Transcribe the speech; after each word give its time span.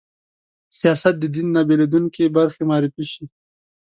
سیاست 0.77 1.15
د 1.19 1.23
دین 1.35 1.47
نه 1.55 1.61
بېلېدونکې 1.67 2.33
برخه 2.37 2.61
معرفي 2.69 3.05
شي 3.11 3.25